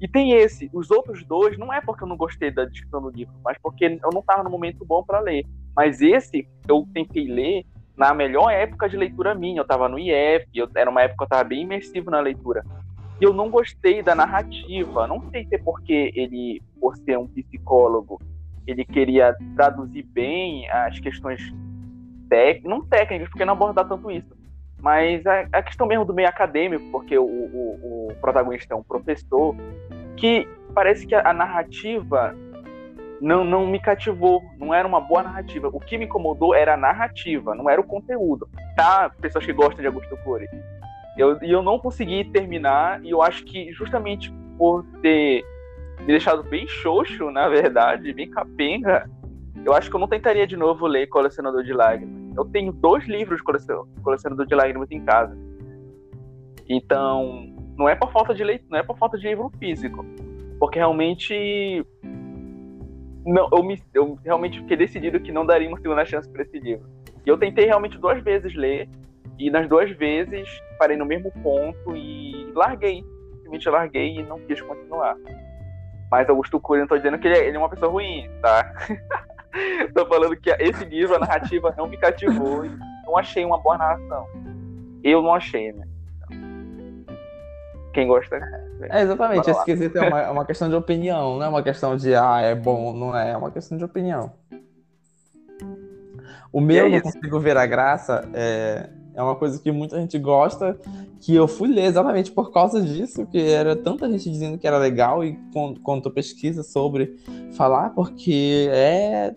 [0.00, 0.70] E tem esse.
[0.72, 3.84] Os outros dois, não é porque eu não gostei da descrição do livro, mas porque
[3.84, 5.44] eu não tava no momento bom para ler.
[5.76, 7.64] Mas esse, eu tentei ler
[8.00, 9.60] na melhor época de leitura minha.
[9.60, 12.64] Eu tava no IF, eu, era uma época que eu tava bem imersivo na leitura.
[13.20, 15.06] E eu não gostei da narrativa.
[15.06, 18.18] Não sei se é porque ele, por ser um psicólogo,
[18.66, 21.42] ele queria traduzir bem as questões
[22.30, 24.34] técnicas, não técnicas, porque não abordar tanto isso.
[24.80, 28.82] Mas a, a questão mesmo do meio acadêmico, porque o, o, o protagonista é um
[28.82, 29.54] professor,
[30.16, 32.34] que parece que a, a narrativa
[33.20, 35.68] não, não me cativou, não era uma boa narrativa.
[35.72, 38.48] O que me incomodou era a narrativa, não era o conteúdo.
[38.76, 39.10] Tá?
[39.20, 40.48] Pessoas que gostam de Augusto Cury.
[41.16, 45.44] Eu, e eu não consegui terminar, e eu acho que justamente por ter
[46.00, 49.08] me deixado bem xoxo, na verdade, bem capenga,
[49.64, 52.34] eu acho que eu não tentaria de novo ler Colecionador de Lágrimas.
[52.36, 55.36] Eu tenho dois livros de colecion- Colecionador de Lágrimas em casa.
[56.68, 60.04] Então, não é por falta de leitura, não é por falta de livro físico,
[60.58, 61.84] porque realmente
[63.24, 66.58] não, eu, me, eu realmente fiquei decidido que não daria uma segunda chance para esse
[66.58, 66.88] livro.
[67.24, 68.88] E eu tentei realmente duas vezes ler,
[69.38, 73.02] e nas duas vezes parei no mesmo ponto e larguei.
[73.36, 75.16] Simplesmente larguei e não quis continuar.
[76.10, 78.72] Mas Augusto Cury, não tô dizendo que ele é, ele é uma pessoa ruim, tá?
[79.94, 82.70] tô falando que esse livro, a narrativa, não me cativou e
[83.06, 84.26] não achei uma boa narração.
[85.02, 85.86] Eu não achei, né?
[87.92, 88.38] Quem gosta.
[88.88, 89.50] É, exatamente.
[89.50, 92.40] Bora quesito é uma, é uma questão de opinião, não é uma questão de, ah,
[92.40, 93.32] é bom, não é.
[93.32, 94.32] É uma questão de opinião.
[96.52, 100.18] O meu é não consigo ver a graça é, é uma coisa que muita gente
[100.18, 100.78] gosta,
[101.20, 104.78] que eu fui ler exatamente por causa disso, que era tanta gente dizendo que era
[104.78, 107.16] legal e quando, quando tu pesquisa sobre
[107.52, 109.34] falar, porque é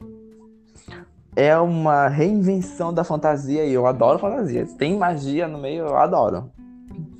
[1.35, 4.67] é uma reinvenção da fantasia e eu adoro fantasia.
[4.77, 6.51] Tem magia no meio, eu adoro.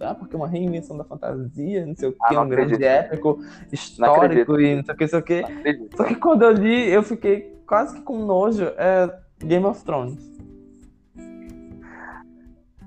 [0.04, 2.74] Ah, porque é uma reinvenção da fantasia, não sei o Ah, que, não um grande
[2.76, 3.06] acredito.
[3.14, 3.40] épico
[3.72, 5.42] histórico e não sei o que, não sei o que.
[5.42, 5.88] Não.
[5.98, 8.66] Só que quando eu li, eu fiquei quase que com nojo.
[8.78, 9.10] É
[9.44, 10.32] Game of Thrones.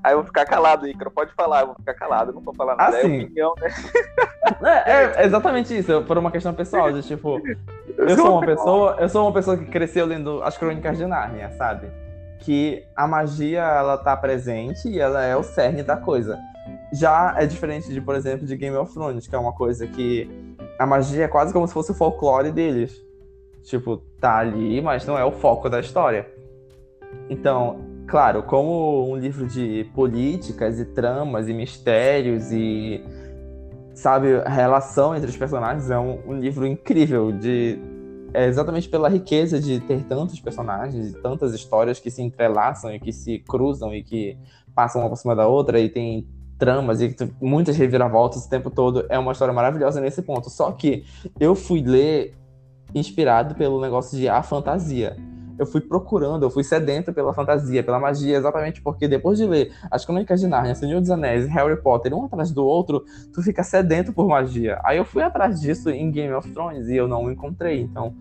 [0.02, 1.10] Aí eu vou ficar calado, Icaro.
[1.10, 2.30] Pode falar, eu vou ficar calado.
[2.30, 2.96] Eu não vou falar nada.
[2.98, 3.22] Assim.
[3.22, 3.68] É opinião, né?
[4.86, 7.40] É, é exatamente isso, por uma questão pessoal, de tipo,
[7.98, 11.50] eu sou uma pessoa, eu sou uma pessoa que cresceu lendo as crônicas de Nárnia,
[11.58, 11.88] sabe?
[12.38, 16.38] Que a magia ela tá presente e ela é o cerne da coisa.
[16.92, 20.30] Já é diferente de, por exemplo, de Game of Thrones, que é uma coisa que
[20.78, 23.04] a magia é quase como se fosse o folclore deles.
[23.64, 26.30] Tipo, tá ali, mas não é o foco da história.
[27.28, 33.02] Então, claro, como um livro de políticas e tramas e mistérios e
[33.94, 37.78] sabe, a relação entre os personagens é um, um livro incrível de
[38.34, 43.00] é exatamente pela riqueza de ter tantos personagens, de tantas histórias que se entrelaçam e
[43.00, 44.36] que se cruzam e que
[44.74, 49.06] passam uma por cima da outra e tem tramas e muitas reviravoltas o tempo todo.
[49.08, 50.50] É uma história maravilhosa nesse ponto.
[50.50, 51.04] Só que
[51.38, 52.34] eu fui ler
[52.94, 55.16] inspirado pelo negócio de a fantasia.
[55.58, 59.72] Eu fui procurando, eu fui sedento pela fantasia, pela magia, exatamente porque depois de ler
[59.90, 63.62] as Crônicas de Nárnia, Senhor dos Anéis, Harry Potter, um atrás do outro, tu fica
[63.62, 64.78] sedento por magia.
[64.84, 67.80] Aí eu fui atrás disso em Game of Thrones e eu não encontrei.
[67.80, 68.14] Então,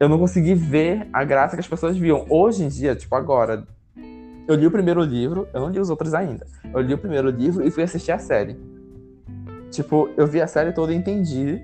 [0.00, 2.26] eu não consegui ver a graça que as pessoas viam.
[2.28, 3.64] Hoje em dia, tipo agora,
[4.48, 6.46] eu li o primeiro livro, eu não li os outros ainda.
[6.72, 8.58] Eu li o primeiro livro e fui assistir a série.
[9.70, 11.60] Tipo, eu vi a série toda e entendi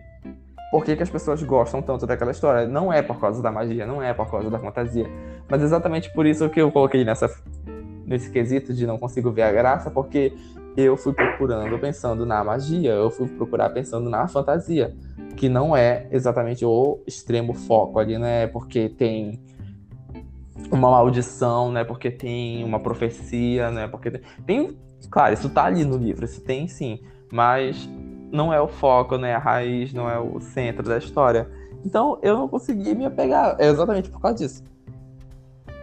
[0.71, 2.69] por que, que as pessoas gostam tanto daquela história.
[2.69, 5.07] Não é por causa da magia, não é por causa da fantasia.
[5.49, 7.35] Mas exatamente por isso que eu coloquei nessa,
[8.05, 10.35] nesse quesito de não consigo ver a graça, porque
[10.77, 14.95] eu fui procurando pensando na magia, eu fui procurar pensando na fantasia,
[15.39, 19.41] que não é exatamente o extremo foco ali, não é porque tem
[20.71, 21.85] uma maldição, né?
[21.85, 23.89] Porque tem uma profecia, né?
[23.89, 24.79] Porque tem, tem-
[25.11, 27.01] claro, isso tá ali no livro, isso tem sim,
[27.33, 27.89] mas
[28.33, 29.35] não é o foco, né?
[29.35, 31.49] A raiz, não é o centro da história.
[31.85, 34.63] Então eu não consegui me apegar, é exatamente por causa disso.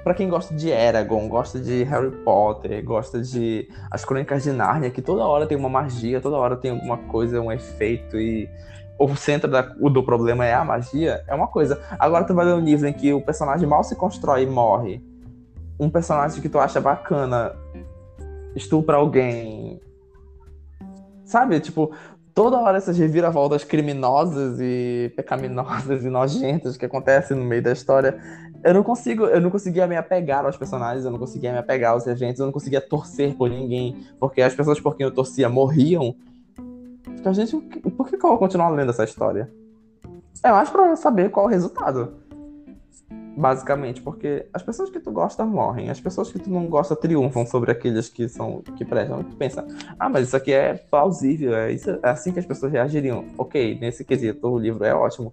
[0.04, 4.90] Pra quem gosta de Eragon, gosta de Harry Potter, gosta de as Crônicas de Nárnia,
[4.90, 8.50] que toda hora tem uma magia, toda hora tem alguma coisa, um efeito e
[9.04, 11.82] o centro da- do problema é a magia, é uma coisa.
[12.00, 15.02] Agora tu vai ler um livro em que o personagem mal se constrói e morre.
[15.80, 17.56] Um personagem que tu acha bacana
[18.56, 19.80] estupra alguém.
[21.26, 21.60] Sabe?
[21.60, 21.92] Tipo,
[22.34, 28.20] toda hora essas reviravoltas criminosas e pecaminosas e nojentas que acontecem no meio da história.
[28.64, 31.94] Eu não consigo, eu não conseguia me apegar aos personagens, eu não conseguia me apegar
[31.94, 35.50] aos eventos, eu não conseguia torcer por ninguém, porque as pessoas por quem eu torcia
[35.50, 36.16] morriam.
[37.16, 39.48] Fica, gente, o por que que eu vou continuar lendo essa história?
[40.44, 42.14] É mais pra saber qual o resultado.
[43.38, 47.46] Basicamente, porque as pessoas que tu gosta morrem, as pessoas que tu não gosta triunfam
[47.46, 49.24] sobre aqueles que são que prestam.
[49.24, 49.66] Tu pensa,
[50.00, 53.24] ah, mas isso aqui é plausível, é, isso, é assim que as pessoas reagiriam.
[53.38, 55.32] Ok, nesse quesito o livro é ótimo.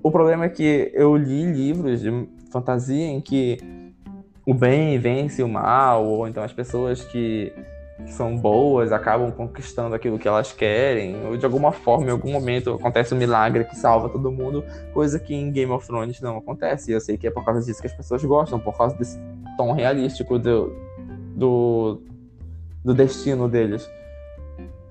[0.00, 3.58] O problema é que eu li livros de fantasia em que
[4.46, 7.52] o bem vence o mal, ou então as pessoas que
[8.06, 12.74] são boas acabam conquistando aquilo que elas querem, ou de alguma forma, em algum momento,
[12.74, 16.90] acontece um milagre que salva todo mundo, coisa que em Game of Thrones não acontece.
[16.90, 19.18] E eu sei que é por causa disso que as pessoas gostam, por causa desse
[19.56, 20.72] tom realístico do,
[21.34, 22.02] do,
[22.84, 23.88] do destino deles.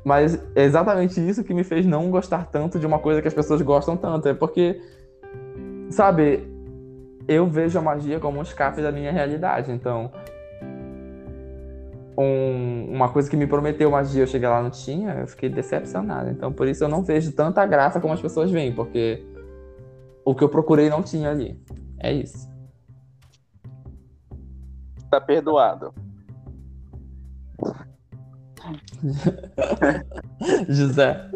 [0.03, 3.33] Mas é exatamente isso que me fez não gostar tanto de uma coisa que as
[3.33, 4.27] pessoas gostam tanto.
[4.27, 4.81] É porque,
[5.89, 6.47] sabe,
[7.27, 9.71] eu vejo a magia como um escape da minha realidade.
[9.71, 10.11] Então,
[12.21, 16.29] um- uma coisa que me prometeu magia, eu cheguei lá não tinha, eu fiquei decepcionado.
[16.29, 19.25] Então, por isso eu não vejo tanta graça como as pessoas veem, porque
[20.25, 21.59] o que eu procurei não tinha ali.
[21.99, 22.49] É isso.
[25.09, 25.93] Tá perdoado.
[30.69, 31.29] José.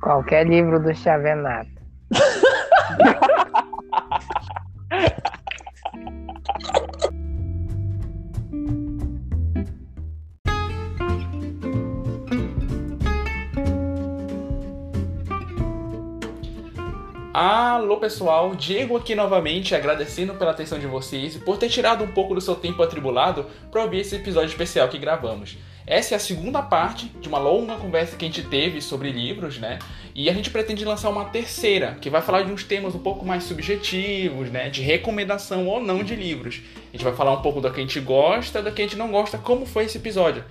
[0.00, 1.68] Qualquer livro do Chavenato.
[17.42, 22.12] Alô pessoal, Diego aqui novamente agradecendo pela atenção de vocês e por ter tirado um
[22.12, 25.56] pouco do seu tempo atribulado para ouvir esse episódio especial que gravamos.
[25.86, 29.56] Essa é a segunda parte de uma longa conversa que a gente teve sobre livros,
[29.56, 29.78] né?
[30.14, 33.24] E a gente pretende lançar uma terceira, que vai falar de uns temas um pouco
[33.24, 34.68] mais subjetivos, né?
[34.68, 36.60] De recomendação ou não de livros.
[36.90, 38.98] A gente vai falar um pouco do que a gente gosta, do que a gente
[38.98, 40.44] não gosta, como foi esse episódio,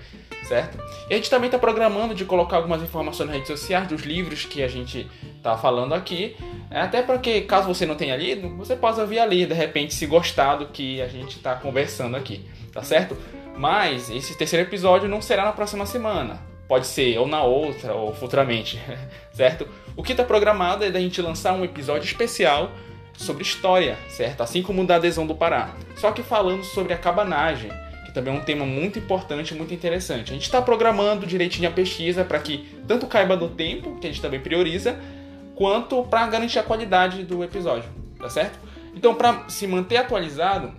[0.47, 0.77] certo?
[1.09, 4.45] E a gente também está programando de colocar algumas informações nas redes sociais dos livros
[4.45, 6.35] que a gente está falando aqui.
[6.69, 10.05] Até para que, caso você não tenha lido, você possa vir ali, de repente, se
[10.05, 13.17] gostar do que a gente está conversando aqui, tá certo?
[13.57, 18.13] Mas esse terceiro episódio não será na próxima semana pode ser ou na outra ou
[18.13, 18.79] futuramente,
[19.33, 19.67] certo?
[19.97, 22.71] O que está programado é da gente lançar um episódio especial
[23.17, 24.41] sobre história, certo?
[24.41, 25.71] Assim como o da adesão do Pará.
[25.97, 27.71] Só que falando sobre a cabanagem,
[28.09, 30.31] que também é um tema muito importante, muito interessante.
[30.31, 34.09] A gente está programando direitinho a pesquisa para que tanto caiba no tempo, que a
[34.09, 34.99] gente também prioriza,
[35.55, 37.87] quanto para garantir a qualidade do episódio,
[38.17, 38.59] tá certo?
[38.95, 40.73] Então, para se manter atualizado,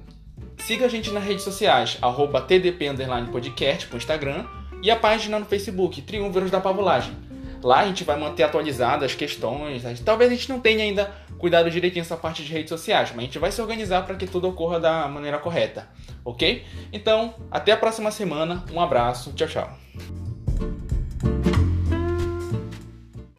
[0.59, 4.45] siga a gente nas redes sociais, arroba tdp_podcast pro Instagram
[4.83, 7.15] e a página no Facebook, Triunviros da Pavulagem.
[7.63, 9.83] Lá a gente vai manter atualizadas as questões.
[10.05, 13.23] Talvez a gente não tenha ainda cuidado direitinho essa parte de redes sociais, mas a
[13.23, 15.89] gente vai se organizar para que tudo ocorra da maneira correta,
[16.25, 16.65] ok?
[16.93, 18.65] Então, até a próxima semana.
[18.73, 20.30] Um abraço, tchau, tchau.